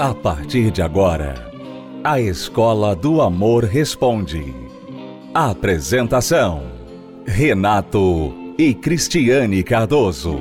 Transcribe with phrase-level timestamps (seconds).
[0.00, 1.52] A partir de agora,
[2.02, 4.54] a Escola do Amor Responde.
[5.34, 6.62] Apresentação:
[7.26, 10.38] Renato e Cristiane Cardoso.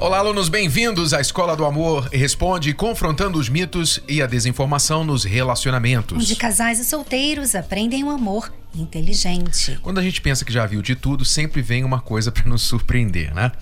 [0.00, 5.22] Olá, alunos, bem-vindos à Escola do Amor Responde, confrontando os mitos e a desinformação nos
[5.22, 6.16] relacionamentos.
[6.16, 9.78] Onde casais e solteiros aprendem o um amor inteligente.
[9.82, 12.62] Quando a gente pensa que já viu de tudo, sempre vem uma coisa para nos
[12.62, 13.52] surpreender, né?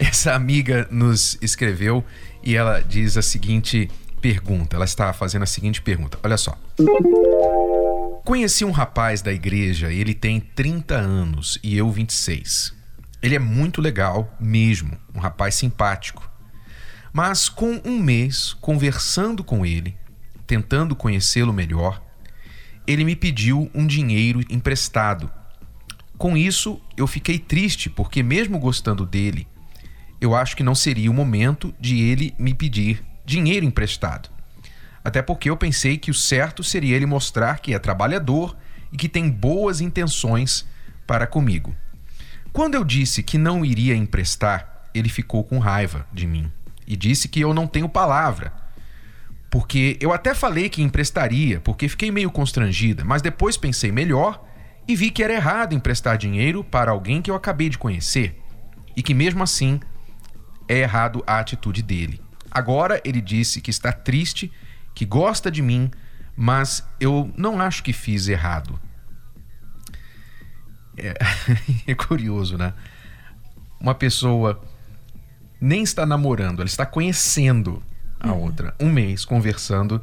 [0.00, 2.02] Essa amiga nos escreveu
[2.42, 4.74] e ela diz a seguinte pergunta.
[4.74, 6.18] Ela está fazendo a seguinte pergunta.
[6.22, 6.58] Olha só.
[8.24, 12.74] Conheci um rapaz da igreja, ele tem 30 anos e eu 26.
[13.22, 16.28] Ele é muito legal mesmo, um rapaz simpático.
[17.12, 19.94] Mas com um mês conversando com ele,
[20.46, 22.02] tentando conhecê-lo melhor,
[22.86, 25.30] ele me pediu um dinheiro emprestado.
[26.16, 29.46] Com isso, eu fiquei triste porque, mesmo gostando dele,
[30.20, 34.28] eu acho que não seria o momento de ele me pedir dinheiro emprestado.
[35.02, 38.56] Até porque eu pensei que o certo seria ele mostrar que é trabalhador
[38.92, 40.66] e que tem boas intenções
[41.06, 41.74] para comigo.
[42.52, 46.50] Quando eu disse que não iria emprestar, ele ficou com raiva de mim
[46.86, 48.52] e disse que eu não tenho palavra.
[49.48, 54.44] Porque eu até falei que emprestaria, porque fiquei meio constrangida, mas depois pensei melhor
[54.86, 58.40] e vi que era errado emprestar dinheiro para alguém que eu acabei de conhecer
[58.96, 59.80] e que mesmo assim
[60.70, 62.22] é errado a atitude dele.
[62.48, 64.52] Agora ele disse que está triste,
[64.94, 65.90] que gosta de mim,
[66.36, 68.78] mas eu não acho que fiz errado.
[70.96, 71.14] É,
[71.90, 72.72] é curioso, né?
[73.80, 74.62] Uma pessoa
[75.60, 77.82] nem está namorando, ela está conhecendo
[78.20, 78.42] a uhum.
[78.42, 78.72] outra.
[78.78, 80.00] Um mês conversando.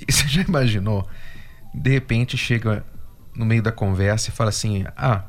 [0.00, 1.08] E você já imaginou?
[1.74, 2.84] De repente chega
[3.34, 5.24] no meio da conversa e fala assim: Ah,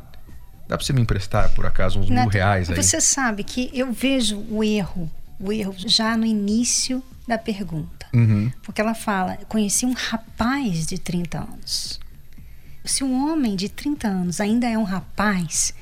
[0.68, 2.76] dá para você me emprestar por acaso uns Nath, mil reais aí?
[2.76, 5.10] Você sabe que eu vejo o erro,
[5.40, 8.08] o erro já no início da pergunta.
[8.14, 8.52] Uhum.
[8.64, 12.00] Porque ela fala: Conheci um rapaz de 30 anos.
[12.86, 15.74] Se um homem de 30 anos ainda é um rapaz,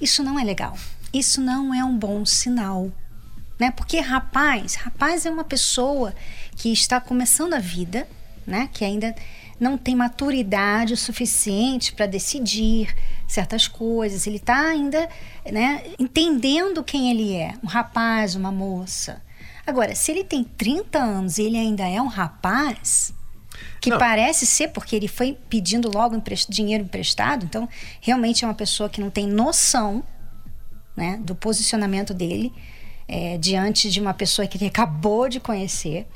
[0.00, 0.76] isso não é legal.
[1.12, 2.90] Isso não é um bom sinal.
[3.58, 3.70] Né?
[3.70, 6.14] Porque rapaz, rapaz é uma pessoa
[6.56, 8.08] que está começando a vida,
[8.46, 8.68] né?
[8.72, 9.14] que ainda
[9.60, 12.94] não tem maturidade o suficiente para decidir
[13.30, 14.26] certas coisas.
[14.26, 15.08] Ele está ainda
[15.50, 19.22] né, entendendo quem ele é, um rapaz, uma moça.
[19.66, 23.14] Agora, se ele tem 30 anos e ele ainda é um rapaz,
[23.80, 23.98] que Não.
[23.98, 27.68] parece ser porque ele foi pedindo logo dinheiro emprestado, então
[28.00, 30.02] realmente é uma pessoa que não tem noção
[30.96, 32.52] né, do posicionamento dele
[33.06, 36.06] é, diante de uma pessoa que ele acabou de conhecer.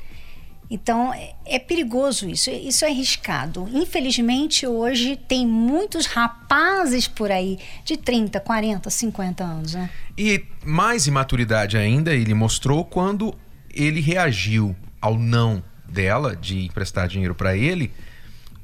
[0.69, 3.69] Então é, é perigoso isso, isso é arriscado.
[3.71, 9.73] Infelizmente, hoje tem muitos rapazes por aí de 30, 40, 50 anos.
[9.75, 9.89] Né?
[10.17, 13.33] E mais imaturidade ainda ele mostrou quando
[13.73, 17.91] ele reagiu ao não dela de emprestar dinheiro para ele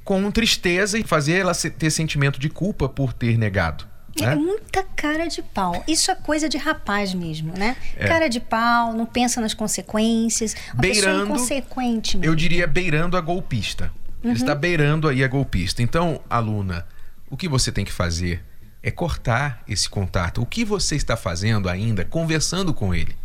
[0.03, 3.90] com tristeza e fazer ela ter sentimento de culpa por ter negado.
[4.19, 4.35] É né?
[4.35, 5.83] muita cara de pau.
[5.87, 7.75] Isso é coisa de rapaz mesmo, né?
[7.95, 8.07] É.
[8.07, 10.55] Cara de pau, não pensa nas consequências.
[10.73, 12.31] Uma beirando, pessoa inconsequente mesmo.
[12.31, 13.91] Eu diria beirando a golpista.
[14.23, 14.31] Uhum.
[14.31, 15.81] Ele está beirando aí a golpista.
[15.81, 16.85] Então, aluna,
[17.29, 18.43] o que você tem que fazer
[18.83, 20.41] é cortar esse contato.
[20.41, 23.15] O que você está fazendo ainda conversando com ele?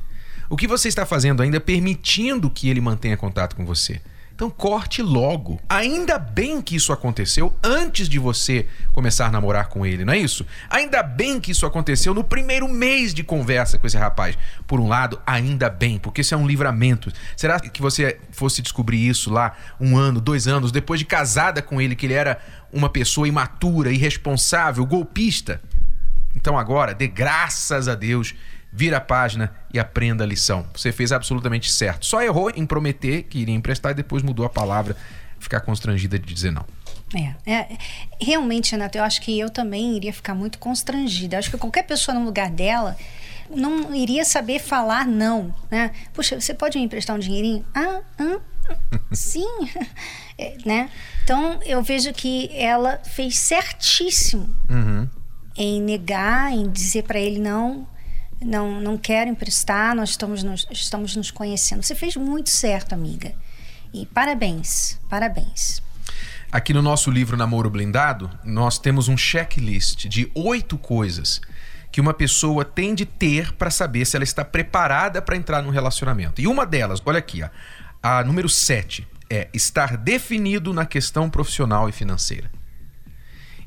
[0.49, 4.01] O que você está fazendo ainda permitindo que ele mantenha contato com você?
[4.37, 5.59] Então corte logo.
[5.67, 10.19] Ainda bem que isso aconteceu antes de você começar a namorar com ele, não é
[10.19, 10.45] isso?
[10.69, 14.37] Ainda bem que isso aconteceu no primeiro mês de conversa com esse rapaz.
[14.67, 17.11] Por um lado, ainda bem, porque isso é um livramento.
[17.35, 21.81] Será que você fosse descobrir isso lá um ano, dois anos, depois de casada com
[21.81, 22.39] ele, que ele era
[22.71, 25.63] uma pessoa imatura, irresponsável, golpista?
[26.35, 28.35] Então agora, dê graças a Deus
[28.77, 30.67] vira a página e aprenda a lição.
[30.75, 32.05] Você fez absolutamente certo.
[32.05, 34.95] Só errou em prometer que iria emprestar e depois mudou a palavra,
[35.39, 36.67] ficar constrangida de dizer não.
[37.15, 37.79] É, é,
[38.21, 41.37] realmente, Renato, eu acho que eu também iria ficar muito constrangida.
[41.37, 42.95] Eu acho que qualquer pessoa no lugar dela
[43.49, 45.93] não iria saber falar não, né?
[46.13, 47.65] Puxa, você pode me emprestar um dinheirinho?
[47.75, 48.41] Ah, ah
[49.11, 49.49] sim,
[50.37, 50.91] é, né?
[51.25, 55.09] Então eu vejo que ela fez certíssimo uhum.
[55.57, 57.89] em negar, em dizer para ele não
[58.41, 61.83] não, não quero emprestar, nós estamos nos, estamos nos conhecendo.
[61.83, 63.35] Você fez muito certo, amiga.
[63.93, 65.83] E parabéns, parabéns.
[66.51, 71.41] Aqui no nosso livro Namoro Blindado, nós temos um checklist de oito coisas
[71.91, 75.71] que uma pessoa tem de ter para saber se ela está preparada para entrar num
[75.71, 76.41] relacionamento.
[76.41, 77.49] E uma delas, olha aqui, ó,
[78.03, 82.51] a número sete é estar definido na questão profissional e financeira.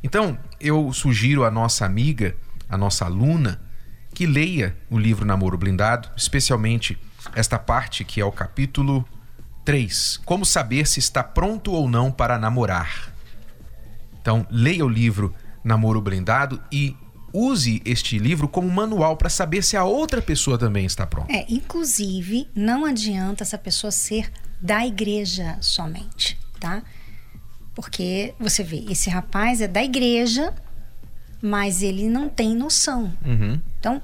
[0.03, 2.35] Então, eu sugiro à nossa amiga,
[2.69, 3.59] à nossa aluna,
[4.19, 6.97] que leia o livro Namoro Blindado, especialmente
[7.33, 9.07] esta parte que é o capítulo
[9.63, 10.19] 3.
[10.25, 13.13] Como saber se está pronto ou não para namorar.
[14.21, 15.33] Então, leia o livro
[15.63, 16.97] Namoro Blindado e
[17.31, 21.31] use este livro como manual para saber se a outra pessoa também está pronta.
[21.31, 24.29] É, inclusive, não adianta essa pessoa ser
[24.59, 26.83] da igreja somente, tá?
[27.73, 30.53] Porque você vê, esse rapaz é da igreja,
[31.41, 33.13] mas ele não tem noção.
[33.25, 33.59] Uhum.
[33.79, 34.01] Então,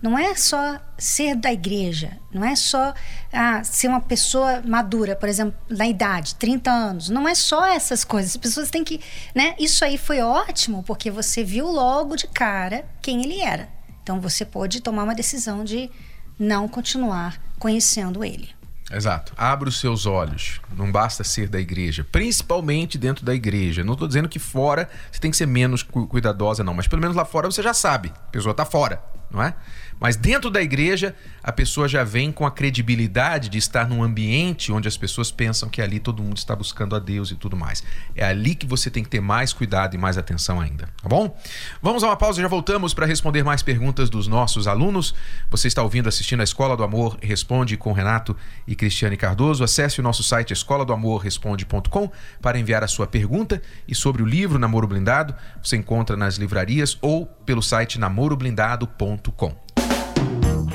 [0.00, 2.94] não é só ser da igreja, não é só
[3.32, 7.08] ah, ser uma pessoa madura, por exemplo, na idade, 30 anos.
[7.08, 8.32] Não é só essas coisas.
[8.32, 9.00] As pessoas têm que.
[9.34, 9.56] Né?
[9.58, 13.68] Isso aí foi ótimo, porque você viu logo de cara quem ele era.
[14.02, 15.90] Então você pôde tomar uma decisão de
[16.38, 18.57] não continuar conhecendo ele.
[18.90, 19.32] Exato.
[19.36, 20.60] Abra os seus olhos.
[20.74, 23.84] Não basta ser da igreja, principalmente dentro da igreja.
[23.84, 27.16] Não estou dizendo que fora você tem que ser menos cuidadosa, não, mas pelo menos
[27.16, 28.12] lá fora você já sabe.
[28.28, 29.54] A pessoa está fora, não é?
[30.00, 34.70] Mas dentro da igreja, a pessoa já vem com a credibilidade de estar num ambiente
[34.70, 37.82] onde as pessoas pensam que ali todo mundo está buscando a Deus e tudo mais.
[38.14, 41.36] É ali que você tem que ter mais cuidado e mais atenção ainda, tá bom?
[41.82, 45.14] Vamos a uma pausa já voltamos para responder mais perguntas dos nossos alunos.
[45.50, 48.36] Você está ouvindo, assistindo a Escola do Amor Responde com Renato
[48.66, 49.64] e Cristiane Cardoso.
[49.64, 52.10] Acesse o nosso site escola do amor responde.com
[52.40, 56.96] para enviar a sua pergunta e sobre o livro Namoro Blindado, você encontra nas livrarias
[57.00, 59.17] ou pelo site namoroblindado.com.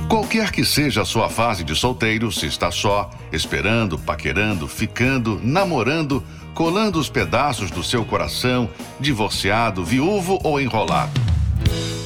[0.09, 6.23] Qualquer que seja a sua fase de solteiro, se está só, esperando, paquerando, ficando, namorando,
[6.53, 8.69] colando os pedaços do seu coração,
[8.99, 11.19] divorciado, viúvo ou enrolado.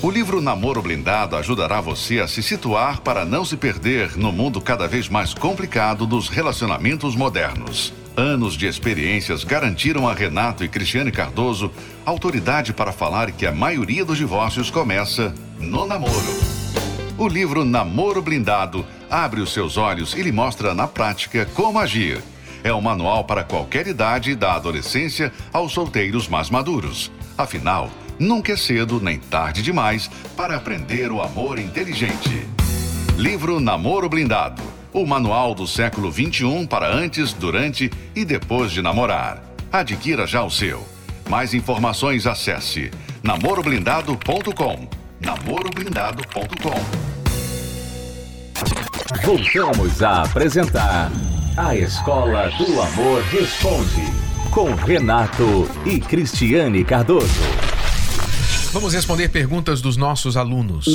[0.01, 4.61] O livro Namoro Blindado ajudará você a se situar para não se perder no mundo
[4.61, 7.93] cada vez mais complicado dos relacionamentos modernos.
[8.17, 11.71] Anos de experiências garantiram a Renato e Cristiane Cardoso
[12.03, 16.11] autoridade para falar que a maioria dos divórcios começa no namoro.
[17.15, 22.19] O livro Namoro Blindado abre os seus olhos e lhe mostra na prática como agir.
[22.63, 27.11] É um manual para qualquer idade, da adolescência aos solteiros mais maduros.
[27.37, 32.47] Afinal, nunca é cedo nem tarde demais para aprender o amor inteligente.
[33.15, 39.43] Livro Namoro Blindado o manual do século XXI para antes, durante e depois de namorar.
[39.71, 40.83] Adquira já o seu.
[41.29, 42.89] Mais informações acesse
[43.21, 44.87] namoroblindado.com
[45.19, 47.07] namoroblindado.com.
[49.25, 51.11] Voltamos a apresentar
[51.57, 54.05] A Escola do Amor Responde,
[54.51, 57.27] com Renato e Cristiane Cardoso.
[58.71, 60.85] Vamos responder perguntas dos nossos alunos.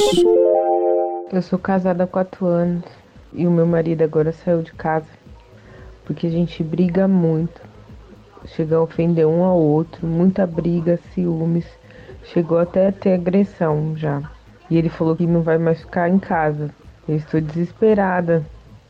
[1.32, 3.01] Eu sou casada há quatro anos
[3.32, 5.06] e o meu marido agora saiu de casa
[6.04, 7.60] porque a gente briga muito.
[8.56, 11.64] Chega a ofender um ao outro, muita briga, ciúmes.
[12.24, 14.22] Chegou até a ter agressão já.
[14.70, 16.70] E ele falou que não vai mais ficar em casa.
[17.08, 18.44] Eu estou desesperada,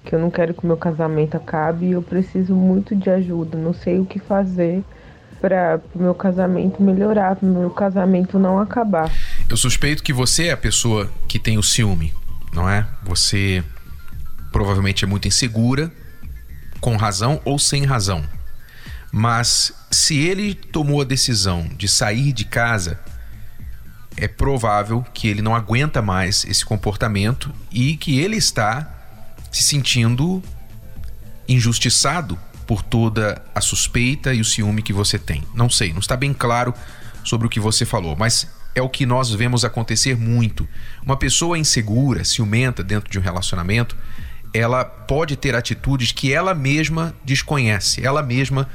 [0.04, 3.58] que eu não quero que o meu casamento acabe e eu preciso muito de ajuda.
[3.58, 4.82] Não sei o que fazer
[5.40, 9.10] para o meu casamento melhorar, para o meu casamento não acabar.
[9.48, 12.12] Eu suspeito que você é a pessoa que tem o ciúme,
[12.54, 12.86] não é?
[13.02, 13.62] Você
[14.52, 15.90] provavelmente é muito insegura,
[16.80, 18.24] com razão ou sem razão.
[19.10, 23.00] Mas se ele tomou a decisão de sair de casa
[24.16, 28.88] é provável que ele não aguenta mais esse comportamento e que ele está
[29.50, 30.42] se sentindo
[31.48, 35.42] injustiçado por toda a suspeita e o ciúme que você tem.
[35.54, 36.72] Não sei, não está bem claro
[37.24, 40.66] sobre o que você falou, mas é o que nós vemos acontecer muito.
[41.02, 43.96] Uma pessoa insegura, ciumenta dentro de um relacionamento,
[44.54, 48.68] ela pode ter atitudes que ela mesma desconhece, ela mesma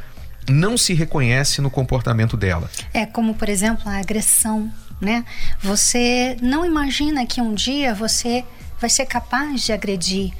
[0.49, 2.69] não se reconhece no comportamento dela.
[2.93, 5.23] É como, por exemplo, a agressão né?
[5.61, 8.43] Você não imagina que um dia você
[8.79, 10.33] vai ser capaz de agredir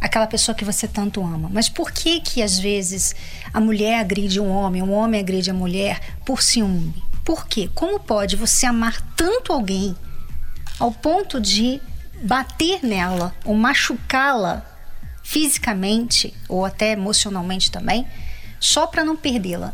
[0.00, 1.48] aquela pessoa que você tanto ama.
[1.50, 3.14] Mas por que que às vezes
[3.52, 7.02] a mulher agride um homem, um homem agride a mulher por ciúme?
[7.24, 7.70] Por quê?
[7.74, 9.96] Como pode você amar tanto alguém
[10.78, 11.80] ao ponto de
[12.22, 14.73] bater nela ou machucá-la
[15.24, 18.06] fisicamente ou até emocionalmente também,
[18.60, 19.72] só para não perdê-la?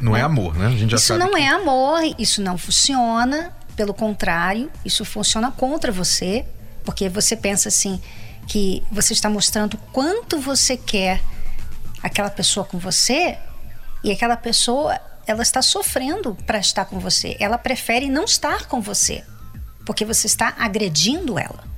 [0.00, 0.22] Não é né?
[0.22, 0.66] é amor, né?
[0.66, 1.40] A gente já isso sabe não que...
[1.40, 3.52] é amor, isso não funciona.
[3.76, 6.46] Pelo contrário, isso funciona contra você,
[6.82, 8.00] porque você pensa assim
[8.48, 11.20] que você está mostrando quanto você quer
[12.02, 13.36] aquela pessoa com você
[14.02, 17.36] e aquela pessoa ela está sofrendo para estar com você.
[17.38, 19.22] Ela prefere não estar com você,
[19.84, 21.75] porque você está agredindo ela.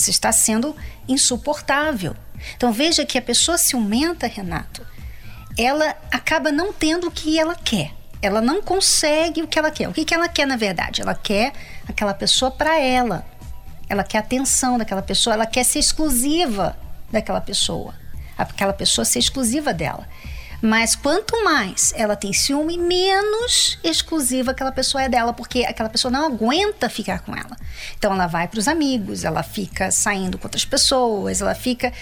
[0.00, 0.74] Você está sendo
[1.08, 2.16] insuportável.
[2.56, 4.86] Então veja que a pessoa ciumenta, Renato,
[5.58, 7.92] ela acaba não tendo o que ela quer
[8.22, 9.88] ela não consegue o que ela quer.
[9.88, 11.00] O que, que ela quer, na verdade?
[11.00, 11.52] Ela quer
[11.88, 13.24] aquela pessoa para ela.
[13.88, 16.76] ela quer atenção daquela pessoa, ela quer ser exclusiva
[17.10, 17.92] daquela pessoa.
[18.38, 20.06] Aquela pessoa ser exclusiva dela.
[20.62, 26.12] Mas quanto mais ela tem ciúme, menos exclusiva aquela pessoa é dela, porque aquela pessoa
[26.12, 27.56] não aguenta ficar com ela.
[27.98, 31.92] Então ela vai para os amigos, ela fica saindo com outras pessoas, ela fica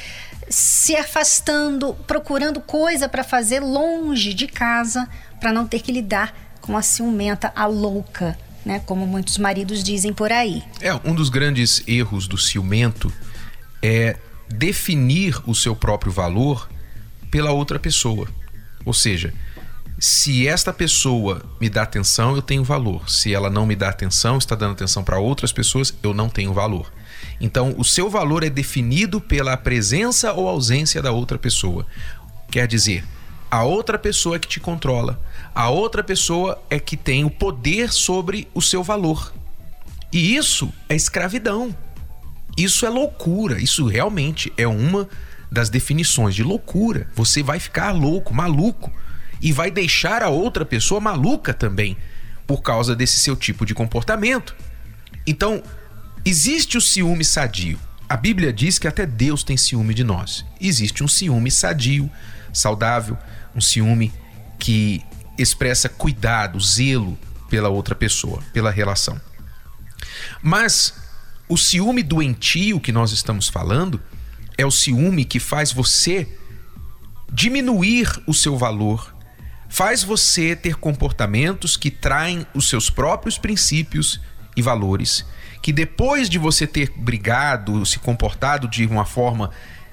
[0.49, 6.77] se afastando, procurando coisa para fazer longe de casa, para não ter que lidar com
[6.77, 8.81] a ciumenta, a louca, né?
[8.81, 10.63] Como muitos maridos dizem por aí.
[10.81, 13.13] É, um dos grandes erros do ciumento
[13.83, 14.17] é
[14.49, 16.69] definir o seu próprio valor
[17.31, 18.29] pela outra pessoa.
[18.89, 19.35] Ou seja,
[19.99, 23.07] se esta pessoa me dá atenção, eu tenho valor.
[23.11, 26.55] Se ela não me dá atenção, está dando atenção para outras pessoas, eu não tenho
[26.55, 26.91] valor.
[27.39, 31.85] Então, o seu valor é definido pela presença ou ausência da outra pessoa.
[32.51, 33.05] Quer dizer,
[33.51, 35.21] a outra pessoa é que te controla.
[35.55, 39.35] A outra pessoa é que tem o poder sobre o seu valor.
[40.11, 41.77] E isso é escravidão.
[42.57, 43.61] Isso é loucura.
[43.61, 45.07] Isso realmente é uma
[45.51, 47.09] das definições de loucura.
[47.15, 48.93] Você vai ficar louco, maluco,
[49.41, 51.97] e vai deixar a outra pessoa maluca também
[52.47, 54.55] por causa desse seu tipo de comportamento.
[55.27, 55.63] Então,
[56.25, 57.79] existe o ciúme sadio.
[58.09, 60.45] A Bíblia diz que até Deus tem ciúme de nós.
[60.61, 62.11] Existe um ciúme sadio,
[62.53, 63.19] saudável,
[63.55, 64.13] um ciúme
[64.59, 65.05] que
[65.37, 67.19] expressa cuidado, zelo
[67.51, 69.21] pela outra pessoa, pela relação.
[70.43, 70.95] Mas
[71.49, 74.01] o ciúme doentio que nós estamos falando
[74.59, 76.29] é o ciúme que faz você
[77.33, 79.15] diminuir o seu valor,
[79.69, 84.21] faz você ter comportamentos que traem os seus próprios princípios
[84.57, 85.25] e valores,
[85.63, 89.51] que depois de você ter brigado, se comportado de uma forma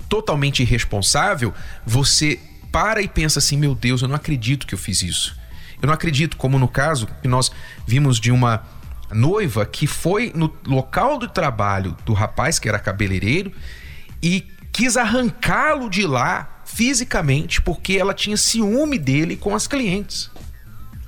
[0.10, 1.54] totalmente irresponsável,
[1.86, 2.40] você
[2.72, 5.38] para e pensa assim: meu Deus, eu não acredito que eu fiz isso.
[5.82, 7.52] Eu não acredito, como no caso que nós
[7.86, 8.64] vimos de uma
[9.12, 13.52] noiva que foi no local do trabalho do rapaz que era cabeleireiro
[14.22, 20.30] e quis arrancá-lo de lá fisicamente porque ela tinha ciúme dele com as clientes.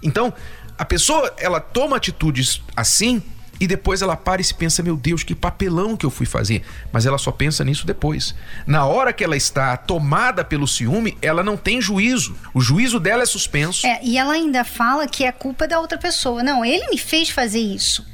[0.01, 0.33] Então,
[0.77, 3.21] a pessoa, ela toma atitudes assim
[3.59, 6.63] e depois ela para e se pensa: meu Deus, que papelão que eu fui fazer.
[6.93, 8.33] Mas ela só pensa nisso depois.
[8.65, 12.37] Na hora que ela está tomada pelo ciúme, ela não tem juízo.
[12.53, 13.85] O juízo dela é suspenso.
[13.85, 16.41] É, e ela ainda fala que é culpa da outra pessoa.
[16.41, 18.05] Não, ele me fez fazer isso.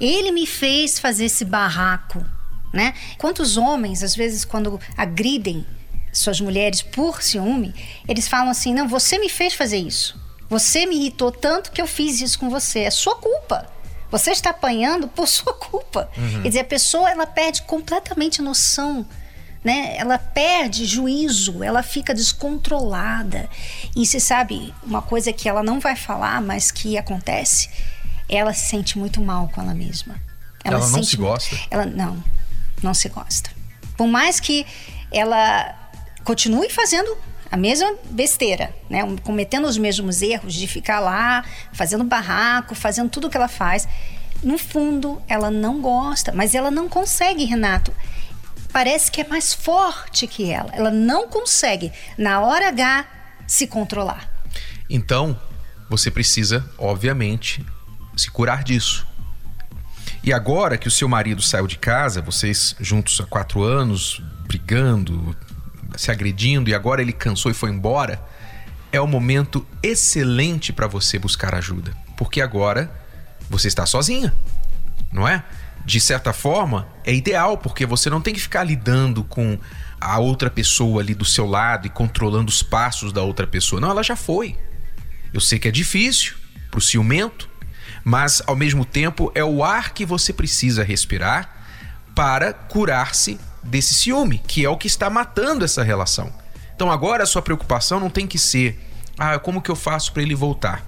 [0.00, 2.24] Ele me fez fazer esse barraco
[2.76, 2.94] né?
[3.18, 5.66] Quantos homens, às vezes, quando agridem
[6.12, 7.74] suas mulheres por ciúme,
[8.06, 10.20] eles falam assim: não, você me fez fazer isso.
[10.48, 12.80] Você me irritou tanto que eu fiz isso com você.
[12.80, 13.66] É sua culpa.
[14.10, 16.08] Você está apanhando por sua culpa.
[16.16, 16.42] Uhum.
[16.42, 19.04] Quer dizer, a pessoa ela perde completamente noção.
[19.64, 19.96] Né?
[19.96, 23.48] Ela perde juízo, ela fica descontrolada.
[23.96, 27.68] E se sabe uma coisa que ela não vai falar, mas que acontece,
[28.28, 30.14] ela se sente muito mal com ela mesma.
[30.62, 31.56] Ela, ela se não se gosta?
[31.68, 32.22] Ela não
[32.82, 33.50] não se gosta.
[33.96, 34.66] Por mais que
[35.12, 35.74] ela
[36.24, 37.16] continue fazendo
[37.50, 39.00] a mesma besteira, né?
[39.22, 43.88] cometendo os mesmos erros de ficar lá, fazendo barraco, fazendo tudo o que ela faz.
[44.42, 47.92] No fundo, ela não gosta, mas ela não consegue, Renato.
[48.72, 50.70] Parece que é mais forte que ela.
[50.74, 53.06] Ela não consegue, na hora H,
[53.46, 54.30] se controlar.
[54.90, 55.38] Então,
[55.88, 57.64] você precisa, obviamente,
[58.16, 59.05] se curar disso.
[60.26, 65.36] E agora que o seu marido saiu de casa, vocês juntos há quatro anos, brigando,
[65.96, 68.20] se agredindo, e agora ele cansou e foi embora,
[68.90, 71.92] é o momento excelente para você buscar ajuda.
[72.16, 72.90] Porque agora
[73.48, 74.34] você está sozinha,
[75.12, 75.44] não é?
[75.84, 79.56] De certa forma, é ideal, porque você não tem que ficar lidando com
[80.00, 83.80] a outra pessoa ali do seu lado e controlando os passos da outra pessoa.
[83.80, 84.58] Não, ela já foi.
[85.32, 86.34] Eu sei que é difícil
[86.68, 87.48] pro ciumento,
[88.06, 91.50] mas ao mesmo tempo é o ar que você precisa respirar
[92.14, 96.32] para curar-se desse ciúme, que é o que está matando essa relação.
[96.72, 98.80] Então agora a sua preocupação não tem que ser,
[99.18, 100.86] ah, como que eu faço para ele voltar?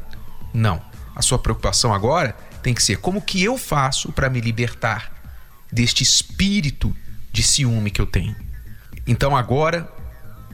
[0.55, 0.81] Não.
[1.13, 5.13] A sua preocupação agora tem que ser como que eu faço para me libertar
[5.73, 6.97] deste espírito
[7.33, 8.37] de ciúme que eu tenho.
[9.05, 9.93] Então agora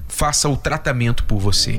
[0.08, 1.78] faça o tratamento por você.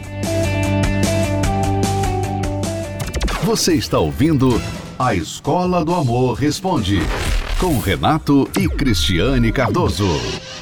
[3.51, 4.61] Você está ouvindo
[4.97, 6.99] A Escola do Amor Responde
[7.59, 10.07] com Renato e Cristiane Cardoso.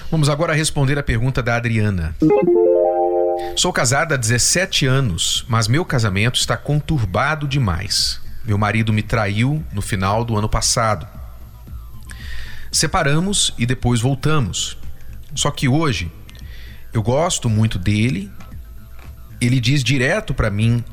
[0.09, 2.15] Vamos agora responder a pergunta da Adriana.
[3.55, 8.19] Sou casada há 17 anos, mas meu casamento está conturbado demais.
[8.43, 11.07] Meu marido me traiu no final do ano passado.
[12.71, 14.79] Separamos e depois voltamos.
[15.35, 16.11] Só que hoje
[16.91, 18.31] eu gosto muito dele.
[19.39, 20.83] Ele diz direto para mim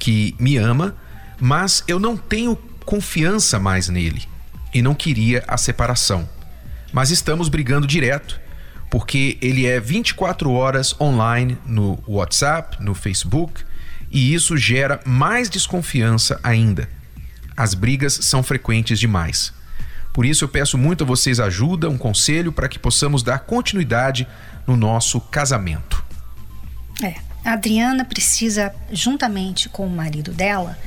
[0.00, 0.96] que me ama,
[1.40, 4.22] mas eu não tenho confiança mais nele
[4.72, 6.28] e não queria a separação.
[6.92, 8.40] Mas estamos brigando direto
[8.90, 13.64] porque ele é 24 horas online no WhatsApp, no Facebook,
[14.10, 16.88] e isso gera mais desconfiança ainda.
[17.56, 19.52] As brigas são frequentes demais.
[20.12, 24.28] Por isso eu peço muito a vocês ajuda, um conselho para que possamos dar continuidade
[24.64, 26.04] no nosso casamento.
[27.02, 30.78] É, a Adriana precisa, juntamente com o marido dela,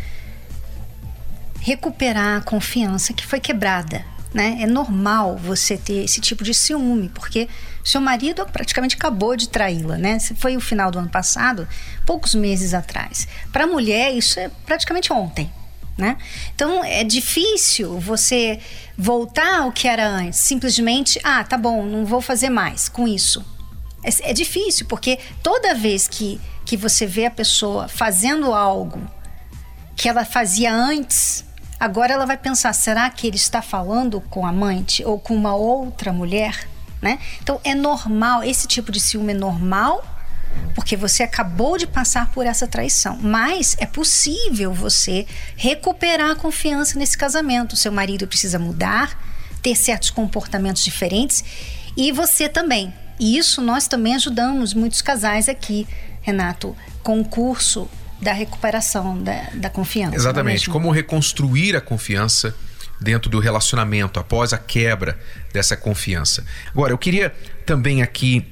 [1.60, 4.58] recuperar a confiança que foi quebrada né?
[4.62, 7.48] É normal você ter esse tipo de ciúme, porque
[7.84, 10.20] seu marido praticamente acabou de traí-la, né?
[10.38, 11.68] Foi o final do ano passado,
[12.06, 13.28] poucos meses atrás.
[13.52, 15.52] Para a mulher, isso é praticamente ontem.
[15.98, 16.16] Né?
[16.54, 18.60] Então é difícil você
[18.96, 23.44] voltar ao que era antes, simplesmente, ah, tá bom, não vou fazer mais com isso.
[24.04, 29.02] É, é difícil, porque toda vez que, que você vê a pessoa fazendo algo
[29.96, 31.44] que ela fazia antes,
[31.80, 35.56] Agora ela vai pensar: será que ele está falando com a amante ou com uma
[35.56, 36.68] outra mulher?
[37.02, 37.20] Né?
[37.42, 40.04] Então é normal, esse tipo de ciúme é normal,
[40.74, 43.18] porque você acabou de passar por essa traição.
[43.22, 47.76] Mas é possível você recuperar a confiança nesse casamento.
[47.76, 49.20] Seu marido precisa mudar,
[49.62, 51.44] ter certos comportamentos diferentes
[51.96, 52.94] e você também.
[53.20, 55.88] E isso nós também ajudamos muitos casais aqui,
[56.22, 57.90] Renato, com o curso
[58.22, 60.16] da recuperação da, da confiança.
[60.16, 60.70] É Exatamente.
[60.70, 62.56] É Como reconstruir a confiança
[63.00, 65.18] dentro do relacionamento após a quebra
[65.54, 66.44] dessa confiança.
[66.72, 67.34] Agora, eu queria
[67.66, 68.46] também aqui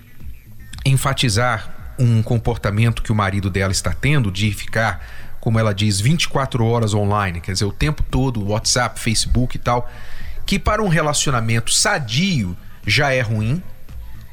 [0.86, 5.04] enfatizar um comportamento que o marido dela está tendo de ficar,
[5.40, 9.90] como ela diz, 24 horas online, quer dizer, o tempo todo, WhatsApp, Facebook e tal,
[10.46, 13.64] que para um relacionamento sadio já é ruim,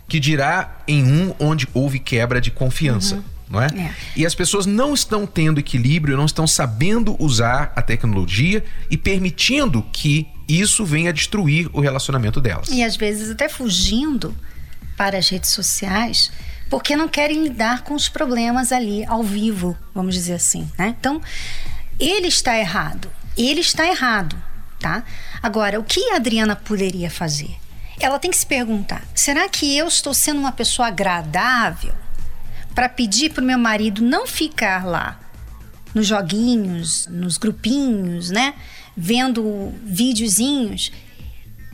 [0.06, 3.14] que dirá em um onde houve quebra de confiança.
[3.14, 3.66] Uhum não é?
[3.66, 3.94] é?
[4.16, 9.82] E as pessoas não estão tendo equilíbrio, não estão sabendo usar a tecnologia e permitindo
[9.92, 12.68] que isso venha destruir o relacionamento delas.
[12.68, 14.34] E às vezes até fugindo
[14.96, 16.32] para as redes sociais
[16.70, 20.96] porque não querem lidar com os problemas ali ao vivo, vamos dizer assim, né?
[20.98, 21.20] Então,
[22.00, 23.10] ele está errado.
[23.36, 24.34] Ele está errado,
[24.80, 25.04] tá?
[25.42, 27.54] Agora, o que a Adriana poderia fazer?
[28.00, 31.94] Ela tem que se perguntar: será que eu estou sendo uma pessoa agradável
[32.74, 35.20] para pedir para o meu marido não ficar lá
[35.94, 38.54] nos joguinhos, nos grupinhos, né?
[38.96, 40.92] Vendo videozinhos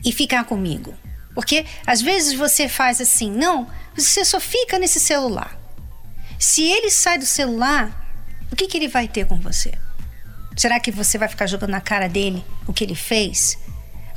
[0.03, 0.93] e ficar comigo.
[1.33, 5.57] Porque às vezes você faz assim, não, você só fica nesse celular.
[6.37, 8.07] Se ele sai do celular,
[8.51, 9.73] o que, que ele vai ter com você?
[10.55, 13.57] Será que você vai ficar jogando na cara dele o que ele fez?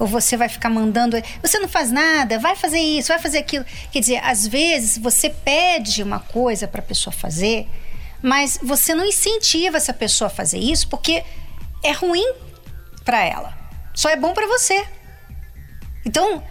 [0.03, 3.65] Ou você vai ficar mandando, você não faz nada, vai fazer isso, vai fazer aquilo.
[3.93, 7.69] Quer dizer, às vezes você pede uma coisa para a pessoa fazer,
[8.21, 11.23] mas você não incentiva essa pessoa a fazer isso porque
[11.85, 12.35] é ruim
[13.05, 13.57] para ela.
[13.95, 14.85] Só é bom para você.
[16.05, 16.43] Então,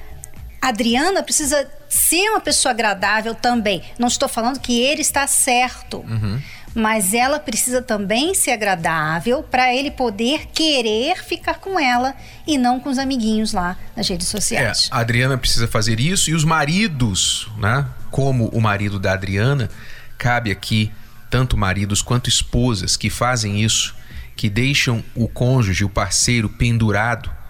[0.62, 3.84] a Adriana precisa ser uma pessoa agradável também.
[4.00, 5.98] Não estou falando que ele está certo.
[5.98, 6.42] Uhum
[6.74, 12.14] mas ela precisa também ser agradável para ele poder querer ficar com ela
[12.48, 14.90] e não com os amiguinhos lá nas redes sociais.
[14.92, 17.86] É, a Adriana precisa fazer isso e os maridos, né?
[18.10, 19.70] Como o marido da Adriana,
[20.18, 20.92] cabe aqui
[21.30, 23.96] tanto maridos quanto esposas que fazem isso,
[24.36, 27.41] que deixam o cônjuge, o parceiro pendurado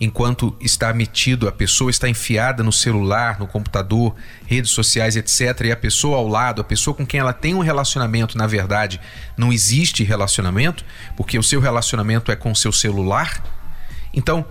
[0.00, 4.14] enquanto está metido, a pessoa está enfiada no celular, no computador,
[4.46, 5.66] redes sociais, etc.
[5.66, 8.98] E a pessoa ao lado, a pessoa com quem ela tem um relacionamento, na verdade,
[9.36, 10.84] não existe relacionamento,
[11.16, 13.44] porque o seu relacionamento é com o seu celular.
[14.14, 14.44] Então,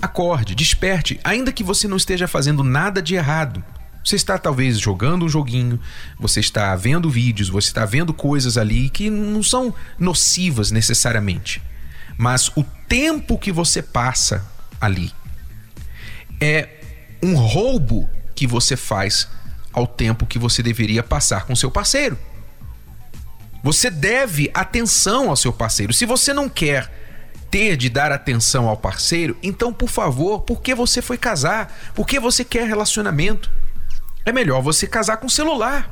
[0.00, 3.62] acorde, desperte, ainda que você não esteja fazendo nada de errado.
[4.02, 5.78] Você está talvez jogando um joguinho,
[6.18, 11.62] você está vendo vídeos, você está vendo coisas ali que não são nocivas necessariamente.
[12.16, 14.53] Mas o tempo que você passa
[14.84, 15.12] ali.
[16.40, 16.68] É
[17.22, 19.28] um roubo que você faz
[19.72, 22.18] ao tempo que você deveria passar com seu parceiro.
[23.62, 25.92] Você deve atenção ao seu parceiro.
[25.92, 26.92] Se você não quer
[27.50, 31.72] ter de dar atenção ao parceiro, então, por favor, por que você foi casar?
[31.94, 33.50] Por que você quer relacionamento?
[34.26, 35.90] É melhor você casar com celular.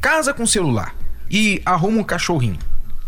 [0.00, 0.94] Casa com celular
[1.30, 2.58] e arruma um cachorrinho.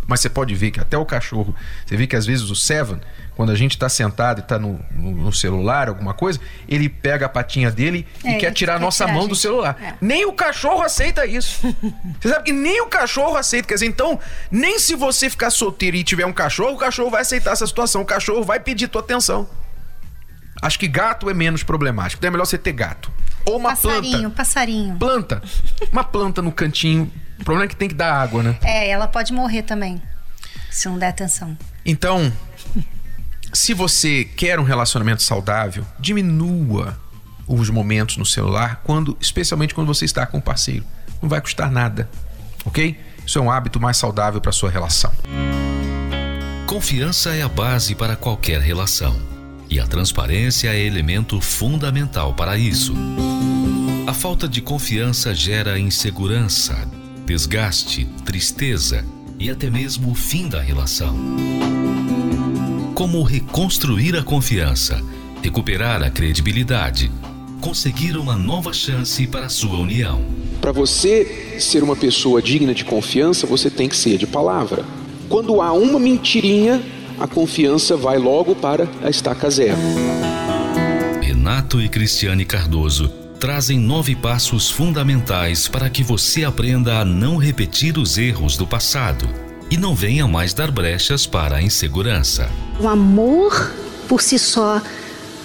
[0.07, 1.55] Mas você pode ver que até o cachorro,
[1.87, 3.01] você vê que às vezes o Seven,
[3.37, 7.29] quando a gente está sentado e está no, no, celular, alguma coisa, ele pega a
[7.29, 9.77] patinha dele é, e quer tirar a nossa tirar, mão do celular.
[9.83, 9.95] É.
[10.01, 11.61] Nem o cachorro aceita isso.
[12.21, 13.69] você sabe que nem o cachorro aceita.
[13.69, 17.23] Quer dizer, então, nem se você ficar solteiro e tiver um cachorro, o cachorro vai
[17.23, 18.03] aceitar essa situação.
[18.03, 19.49] O cachorro vai pedir tua atenção.
[20.61, 22.21] Acho que gato é menos problemático.
[22.21, 23.11] Então é melhor você ter gato.
[23.47, 24.37] Ou uma passarinho, planta.
[24.37, 25.43] Passarinho, Planta.
[25.91, 27.11] Uma planta no cantinho.
[27.41, 28.57] O problema é que tem que dar água, né?
[28.63, 30.01] É, ela pode morrer também.
[30.71, 31.57] Se não der atenção.
[31.85, 32.33] Então,
[33.53, 36.99] se você quer um relacionamento saudável, diminua
[37.47, 40.85] os momentos no celular, quando, especialmente quando você está com o parceiro.
[41.21, 42.09] Não vai custar nada,
[42.65, 42.99] ok?
[43.27, 45.13] Isso é um hábito mais saudável para sua relação.
[46.67, 49.21] Confiança é a base para qualquer relação
[49.69, 52.95] e a transparência é elemento fundamental para isso.
[54.07, 56.89] A falta de confiança gera insegurança,
[57.27, 59.05] desgaste, tristeza
[59.39, 61.15] e até mesmo o fim da relação.
[62.95, 65.03] Como reconstruir a confiança,
[65.43, 67.11] recuperar a credibilidade,
[67.59, 70.23] conseguir uma nova chance para a sua união.
[70.61, 74.85] Para você ser uma pessoa digna de confiança, você tem que ser de palavra.
[75.27, 76.83] Quando há uma mentirinha,
[77.19, 79.79] a confiança vai logo para a estaca zero.
[81.23, 83.09] Renato e Cristiane Cardoso
[83.41, 89.52] trazem nove passos fundamentais para que você aprenda a não repetir os erros do passado
[89.73, 92.47] e não venha mais dar brechas para a insegurança.
[92.79, 93.73] O amor
[94.07, 94.83] por si só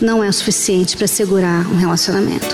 [0.02, 2.54] não é o suficiente para segurar um relacionamento.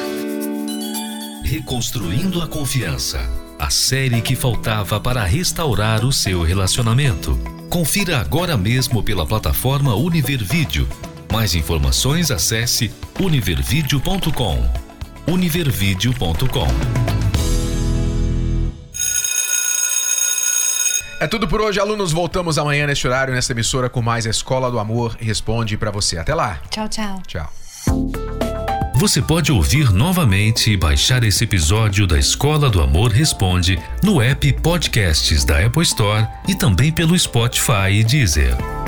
[1.43, 7.39] Reconstruindo a confiança a série que faltava para restaurar o seu relacionamento.
[7.69, 10.87] Confira agora mesmo pela plataforma Univervídeo.
[11.31, 14.69] Mais informações acesse univervideo.com.
[15.25, 17.12] univervideo.com.
[21.23, 22.11] É tudo por hoje, alunos.
[22.11, 26.17] Voltamos amanhã neste horário, nesta emissora, com mais a Escola do Amor Responde para você.
[26.17, 26.59] Até lá.
[26.69, 27.21] Tchau, tchau.
[27.25, 27.53] Tchau.
[28.95, 34.51] Você pode ouvir novamente e baixar esse episódio da Escola do Amor Responde no app
[34.61, 38.82] Podcasts da Apple Store e também pelo Spotify e Deezer.